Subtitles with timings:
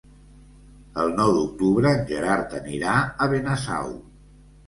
[1.01, 3.93] El nou d'octubre en Gerard anirà a Benasau.